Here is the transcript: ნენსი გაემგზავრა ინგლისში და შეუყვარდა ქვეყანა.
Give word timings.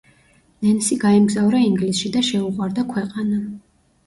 ნენსი 0.67 0.97
გაემგზავრა 1.03 1.59
ინგლისში 1.67 2.11
და 2.17 2.25
შეუყვარდა 2.31 2.87
ქვეყანა. 2.97 3.41